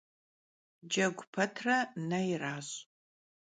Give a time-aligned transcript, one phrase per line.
[0.95, 1.77] Cegu petre
[2.09, 2.73] ne yiraş'.